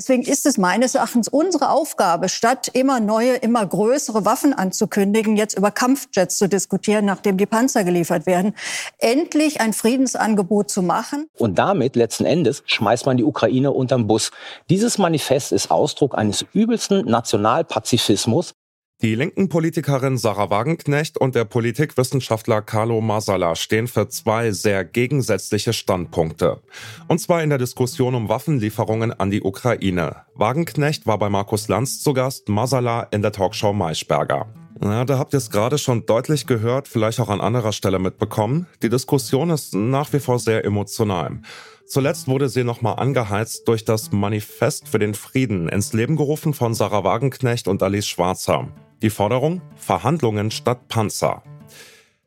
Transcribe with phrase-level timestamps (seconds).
[0.00, 5.58] Deswegen ist es meines Erachtens unsere Aufgabe, statt immer neue, immer größere Waffen anzukündigen, jetzt
[5.58, 8.54] über Kampfjets zu diskutieren, nachdem die Panzer geliefert werden,
[8.96, 11.26] endlich ein Friedensangebot zu machen.
[11.36, 14.30] Und damit letzten Endes schmeißt man die Ukraine unterm Bus.
[14.70, 18.54] Dieses Manifest ist Ausdruck eines übelsten Nationalpazifismus,
[19.02, 25.72] die linken Politikerin Sarah Wagenknecht und der Politikwissenschaftler Carlo Masala stehen für zwei sehr gegensätzliche
[25.72, 26.60] Standpunkte.
[27.08, 30.16] Und zwar in der Diskussion um Waffenlieferungen an die Ukraine.
[30.34, 34.52] Wagenknecht war bei Markus Lanz zu Gast, Masala in der Talkshow Maischberger.
[34.82, 38.66] Ja, da habt ihr es gerade schon deutlich gehört, vielleicht auch an anderer Stelle mitbekommen.
[38.82, 41.40] Die Diskussion ist nach wie vor sehr emotional.
[41.86, 46.72] Zuletzt wurde sie nochmal angeheizt durch das Manifest für den Frieden ins Leben gerufen von
[46.72, 48.68] Sarah Wagenknecht und Alice Schwarzer.
[49.02, 51.42] Die Forderung Verhandlungen statt Panzer.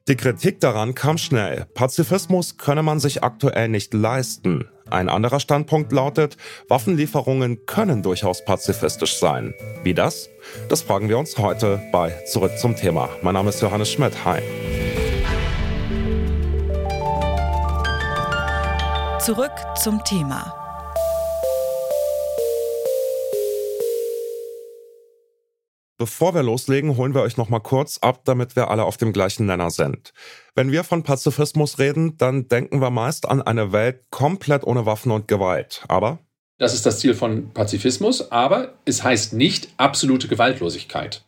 [0.08, 1.66] Die Kritik daran kam schnell.
[1.76, 4.68] Pazifismus könne man sich aktuell nicht leisten.
[4.90, 6.36] Ein anderer Standpunkt lautet,
[6.67, 9.54] Waffenlieferungen können durchaus pazifistisch sein.
[9.84, 10.30] Wie das?
[10.67, 13.09] Das fragen wir uns heute bei Zurück zum Thema.
[13.22, 14.25] Mein Name ist Johannes Schmidt.
[14.25, 14.42] Hi.
[19.19, 20.62] Zurück zum Thema.
[26.04, 29.14] Bevor wir loslegen, holen wir euch noch mal kurz ab, damit wir alle auf dem
[29.14, 30.12] gleichen Nenner sind.
[30.54, 35.14] Wenn wir von Pazifismus reden, dann denken wir meist an eine Welt komplett ohne Waffen
[35.14, 35.86] und Gewalt.
[35.88, 36.20] Aber
[36.58, 41.24] das ist das Ziel von Pazifismus, aber es heißt nicht absolute Gewaltlosigkeit.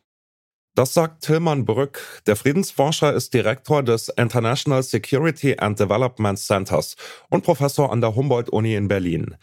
[0.75, 2.21] Das sagt Tilman Brück.
[2.27, 6.97] Der Friedensforscher ist Direktor des International Security and Development Centers
[7.29, 9.37] und Professor an der Humboldt-Uni in Berlin.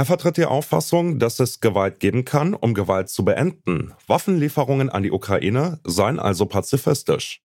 [0.00, 3.92] Er vertritt die Auffassung, dass es Gewalt geben kann, um Gewalt zu beenden.
[4.06, 7.42] Waffenlieferungen an die Ukraine seien also pazifistisch.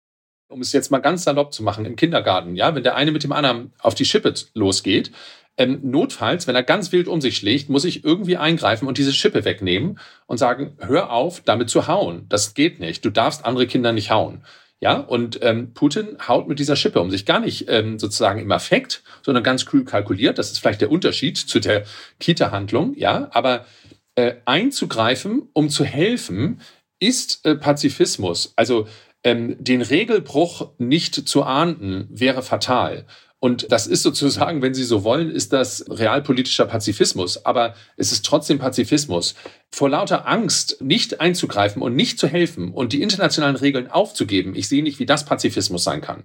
[0.47, 3.23] Um es jetzt mal ganz salopp zu machen, im Kindergarten, ja, wenn der eine mit
[3.23, 5.11] dem anderen auf die Schippe losgeht,
[5.57, 9.13] ähm, notfalls, wenn er ganz wild um sich schlägt, muss ich irgendwie eingreifen und diese
[9.13, 12.25] Schippe wegnehmen und sagen, hör auf, damit zu hauen.
[12.29, 13.05] Das geht nicht.
[13.05, 14.43] Du darfst andere Kinder nicht hauen.
[14.81, 18.51] Ja, und ähm, Putin haut mit dieser Schippe um sich gar nicht ähm, sozusagen im
[18.51, 20.37] Affekt, sondern ganz kühl kalkuliert.
[20.37, 21.83] Das ist vielleicht der Unterschied zu der
[22.19, 23.65] Kita-Handlung, ja, aber
[24.15, 26.61] äh, einzugreifen, um zu helfen,
[26.99, 28.53] ist äh, Pazifismus.
[28.55, 28.87] Also
[29.23, 33.05] ähm, den Regelbruch nicht zu ahnden, wäre fatal.
[33.41, 37.45] Und das ist sozusagen, wenn Sie so wollen, ist das realpolitischer Pazifismus.
[37.45, 39.33] Aber es ist trotzdem Pazifismus.
[39.71, 44.67] Vor lauter Angst nicht einzugreifen und nicht zu helfen und die internationalen Regeln aufzugeben, ich
[44.67, 46.23] sehe nicht, wie das Pazifismus sein kann.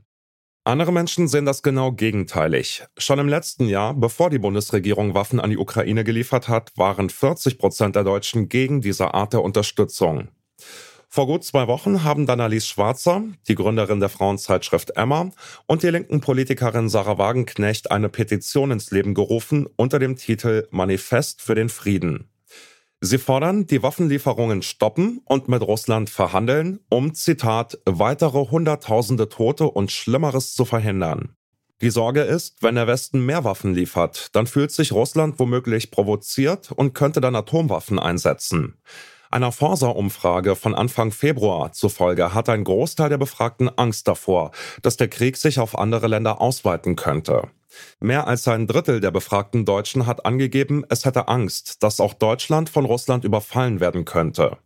[0.66, 2.84] Andere Menschen sehen das genau gegenteilig.
[2.96, 7.58] Schon im letzten Jahr, bevor die Bundesregierung Waffen an die Ukraine geliefert hat, waren 40
[7.58, 10.28] Prozent der Deutschen gegen diese Art der Unterstützung.
[11.14, 15.30] Vor gut zwei Wochen haben dann Alice Schwarzer, die Gründerin der Frauenzeitschrift Emma,
[15.66, 21.40] und die linken Politikerin Sarah Wagenknecht eine Petition ins Leben gerufen unter dem Titel Manifest
[21.40, 22.30] für den Frieden.
[23.00, 29.92] Sie fordern, die Waffenlieferungen stoppen und mit Russland verhandeln, um, Zitat, weitere Hunderttausende Tote und
[29.92, 31.36] Schlimmeres zu verhindern.
[31.80, 36.72] Die Sorge ist, wenn der Westen mehr Waffen liefert, dann fühlt sich Russland womöglich provoziert
[36.72, 38.78] und könnte dann Atomwaffen einsetzen.
[39.34, 45.08] Einer Forsa-Umfrage von Anfang Februar zufolge hat ein Großteil der Befragten Angst davor, dass der
[45.08, 47.48] Krieg sich auf andere Länder ausweiten könnte.
[47.98, 52.70] Mehr als ein Drittel der befragten Deutschen hat angegeben, es hätte Angst, dass auch Deutschland
[52.70, 54.56] von Russland überfallen werden könnte.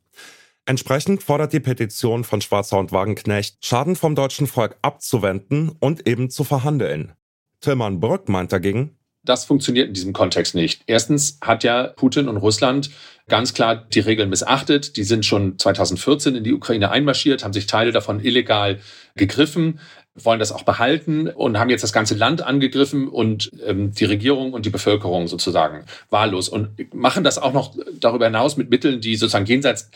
[0.67, 6.29] Entsprechend fordert die Petition von Schwarzer und Wagenknecht, Schaden vom deutschen Volk abzuwenden und eben
[6.29, 7.15] zu verhandeln.
[7.63, 10.83] Tilman Brück meint dagegen, das funktioniert in diesem Kontext nicht.
[10.87, 12.91] Erstens hat ja Putin und Russland
[13.29, 14.97] ganz klar die Regeln missachtet.
[14.97, 18.79] Die sind schon 2014 in die Ukraine einmarschiert, haben sich Teile davon illegal
[19.17, 19.81] gegriffen,
[20.15, 24.53] wollen das auch behalten und haben jetzt das ganze Land angegriffen und ähm, die Regierung
[24.53, 29.17] und die Bevölkerung sozusagen wahllos und machen das auch noch darüber hinaus mit Mitteln, die
[29.17, 29.91] sozusagen jenseits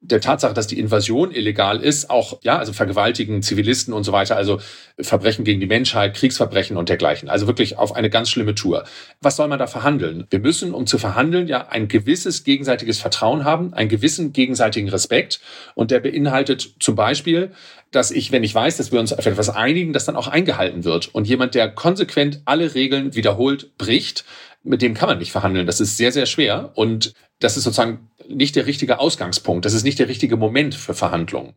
[0.00, 4.36] der Tatsache, dass die Invasion illegal ist, auch, ja, also vergewaltigen Zivilisten und so weiter,
[4.36, 4.60] also
[5.00, 7.28] Verbrechen gegen die Menschheit, Kriegsverbrechen und dergleichen.
[7.28, 8.84] Also wirklich auf eine ganz schlimme Tour.
[9.20, 10.26] Was soll man da verhandeln?
[10.30, 15.40] Wir müssen, um zu verhandeln, ja ein gewisses gegenseitiges Vertrauen haben, einen gewissen gegenseitigen Respekt.
[15.74, 17.50] Und der beinhaltet zum Beispiel,
[17.90, 20.84] dass ich, wenn ich weiß, dass wir uns auf etwas einigen, das dann auch eingehalten
[20.84, 21.12] wird.
[21.14, 24.24] Und jemand, der konsequent alle Regeln wiederholt bricht,
[24.62, 25.66] mit dem kann man nicht verhandeln.
[25.66, 26.72] Das ist sehr, sehr schwer.
[26.74, 29.64] Und das ist sozusagen nicht der richtige Ausgangspunkt.
[29.64, 31.54] Das ist nicht der richtige Moment für Verhandlungen.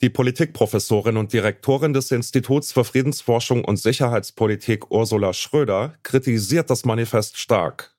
[0.00, 7.38] Die Politikprofessorin und Direktorin des Instituts für Friedensforschung und Sicherheitspolitik Ursula Schröder kritisiert das Manifest
[7.38, 7.94] stark.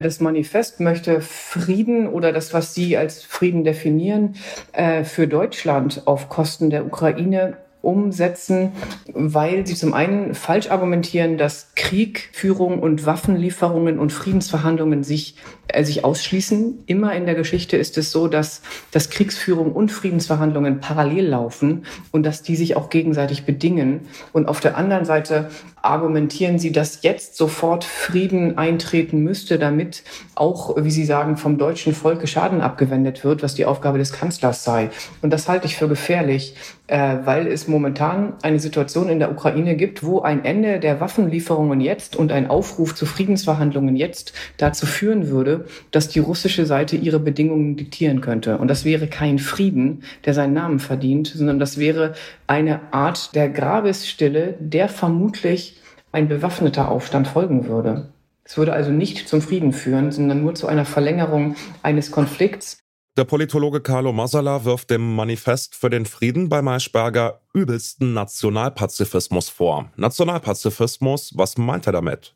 [0.00, 4.36] Das Manifest möchte Frieden oder das, was Sie als Frieden definieren,
[4.72, 8.72] äh, für Deutschland auf Kosten der Ukraine umsetzen,
[9.14, 15.36] weil sie zum einen falsch argumentieren, dass Kriegführung und Waffenlieferungen und Friedensverhandlungen sich,
[15.68, 16.82] äh, sich ausschließen.
[16.86, 22.24] Immer in der Geschichte ist es so, dass, dass Kriegsführung und Friedensverhandlungen parallel laufen und
[22.24, 24.00] dass die sich auch gegenseitig bedingen.
[24.32, 25.50] Und auf der anderen Seite
[25.82, 30.02] argumentieren sie, dass jetzt sofort Frieden eintreten müsste, damit
[30.34, 34.64] auch, wie sie sagen, vom deutschen Volke Schaden abgewendet wird, was die Aufgabe des Kanzlers
[34.64, 34.90] sei.
[35.22, 36.54] Und das halte ich für gefährlich,
[36.88, 41.80] äh, weil es momentan eine Situation in der Ukraine gibt, wo ein Ende der Waffenlieferungen
[41.80, 47.20] jetzt und ein Aufruf zu Friedensverhandlungen jetzt dazu führen würde, dass die russische Seite ihre
[47.20, 48.58] Bedingungen diktieren könnte.
[48.58, 52.14] Und das wäre kein Frieden, der seinen Namen verdient, sondern das wäre
[52.46, 55.77] eine Art der Grabesstille, der vermutlich
[56.18, 58.12] ein bewaffneter Aufstand folgen würde.
[58.44, 62.78] Es würde also nicht zum Frieden führen, sondern nur zu einer Verlängerung eines Konflikts.
[63.16, 69.90] Der Politologe Carlo Masala wirft dem Manifest für den Frieden bei Maischberger übelsten Nationalpazifismus vor.
[69.96, 72.34] Nationalpazifismus, was meint er damit?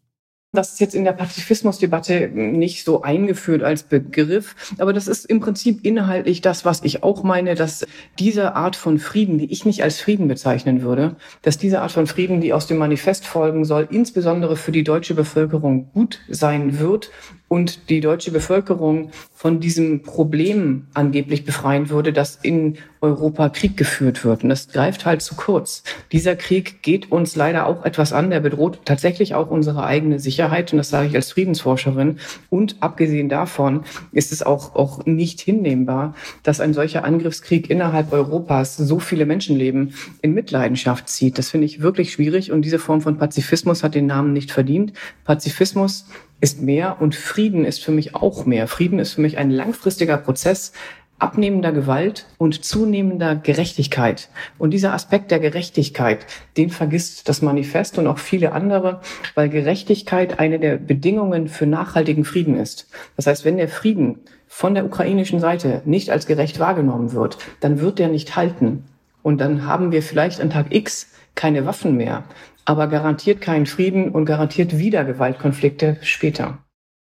[0.55, 5.41] Das ist jetzt in der Pazifismusdebatte nicht so eingeführt als Begriff, aber das ist im
[5.41, 7.87] Prinzip inhaltlich das, was ich auch meine, dass
[8.19, 12.07] diese Art von Frieden, die ich nicht als Frieden bezeichnen würde, dass diese Art von
[12.07, 17.11] Frieden, die aus dem Manifest folgen soll, insbesondere für die deutsche Bevölkerung gut sein wird
[17.53, 24.25] und die deutsche Bevölkerung von diesem Problem angeblich befreien würde, dass in Europa Krieg geführt
[24.25, 24.43] wird.
[24.43, 25.83] Und das greift halt zu kurz.
[26.13, 28.31] Dieser Krieg geht uns leider auch etwas an.
[28.31, 30.73] Der bedroht tatsächlich auch unsere eigene Sicherheit.
[30.73, 32.21] Und das sage ich als Friedensforscherin.
[32.49, 33.83] Und abgesehen davon
[34.13, 36.15] ist es auch, auch nicht hinnehmbar,
[36.45, 41.37] dass ein solcher Angriffskrieg innerhalb Europas so viele Menschenleben in Mitleidenschaft zieht.
[41.37, 42.51] Das finde ich wirklich schwierig.
[42.51, 44.95] Und diese Form von Pazifismus hat den Namen nicht verdient.
[45.25, 46.07] Pazifismus
[46.43, 48.67] ist mehr und Frieden ist für mich auch mehr.
[48.67, 50.73] Frieden ist für mich ein langfristiger Prozess
[51.21, 54.29] abnehmender Gewalt und zunehmender Gerechtigkeit.
[54.59, 59.01] Und dieser Aspekt der Gerechtigkeit, den vergisst das Manifest und auch viele andere,
[59.37, 62.89] weil Gerechtigkeit eine der Bedingungen für nachhaltigen Frieden ist.
[63.17, 64.19] Das heißt, wenn der Frieden
[64.49, 68.85] von der ukrainischen Seite nicht als gerecht wahrgenommen wird, dann wird der nicht halten.
[69.23, 72.25] Und dann haben wir vielleicht an Tag X keine Waffen mehr
[72.65, 76.59] aber garantiert keinen Frieden und garantiert wieder Gewaltkonflikte später.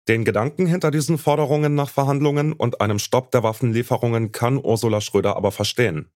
[0.09, 5.37] Den Gedanken hinter diesen Forderungen nach Verhandlungen und einem Stopp der Waffenlieferungen kann Ursula Schröder
[5.37, 6.11] aber verstehen.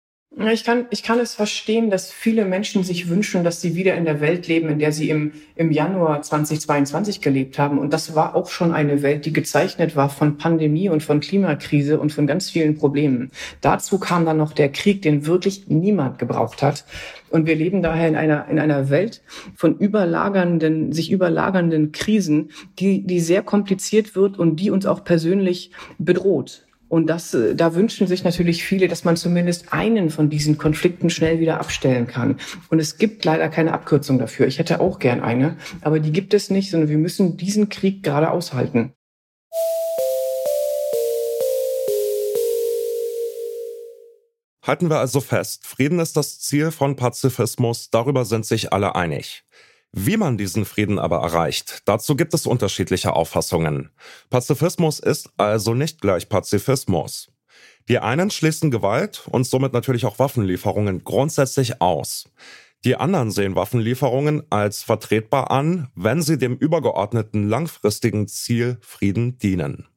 [0.48, 4.06] Ich kann, ich kann es verstehen, dass viele Menschen sich wünschen, dass sie wieder in
[4.06, 7.78] der Welt leben, in der sie im, im Januar 2022 gelebt haben.
[7.78, 12.00] Und das war auch schon eine Welt, die gezeichnet war von Pandemie und von Klimakrise
[12.00, 13.32] und von ganz vielen Problemen.
[13.60, 16.86] Dazu kam dann noch der Krieg, den wirklich niemand gebraucht hat.
[17.30, 19.22] Und wir leben daher in einer, in einer Welt
[19.56, 25.72] von überlagernden, sich überlagernden Krisen, die, die sehr kompliziert wird und die uns auch persönlich
[25.98, 26.66] bedroht.
[26.90, 31.10] Und das, äh, da wünschen sich natürlich viele, dass man zumindest einen von diesen Konflikten
[31.10, 32.40] schnell wieder abstellen kann.
[32.70, 34.48] Und es gibt leider keine Abkürzung dafür.
[34.48, 38.04] Ich hätte auch gern eine, aber die gibt es nicht, sondern wir müssen diesen Krieg
[38.04, 38.94] gerade aushalten.
[44.66, 49.44] Halten wir also fest, Frieden ist das Ziel von Pazifismus, darüber sind sich alle einig.
[49.92, 53.90] Wie man diesen Frieden aber erreicht, dazu gibt es unterschiedliche Auffassungen.
[54.30, 57.32] Pazifismus ist also nicht gleich Pazifismus.
[57.88, 62.30] Die einen schließen Gewalt und somit natürlich auch Waffenlieferungen grundsätzlich aus.
[62.86, 69.88] Die anderen sehen Waffenlieferungen als vertretbar an, wenn sie dem übergeordneten langfristigen Ziel Frieden dienen.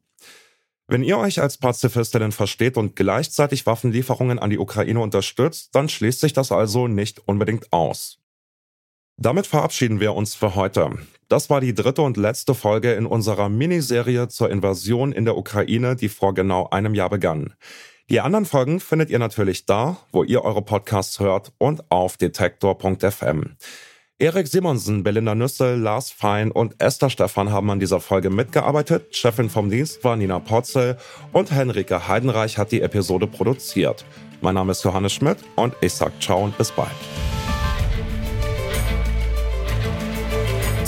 [0.88, 6.20] Wenn ihr euch als Pazifistinnen versteht und gleichzeitig Waffenlieferungen an die Ukraine unterstützt, dann schließt
[6.20, 8.21] sich das also nicht unbedingt aus.
[9.16, 10.90] Damit verabschieden wir uns für heute.
[11.28, 15.96] Das war die dritte und letzte Folge in unserer Miniserie zur Invasion in der Ukraine,
[15.96, 17.54] die vor genau einem Jahr begann.
[18.10, 23.56] Die anderen Folgen findet ihr natürlich da, wo ihr eure Podcasts hört und auf detektor.fm.
[24.18, 29.16] Erik Simonsen, Belinda Nüssel, Lars Fein und Esther Stefan haben an dieser Folge mitgearbeitet.
[29.16, 30.96] Chefin vom Dienst war Nina Potzel
[31.32, 34.04] und Henrike Heidenreich hat die Episode produziert.
[34.40, 36.90] Mein Name ist Johannes Schmidt und ich sag ciao und bis bald.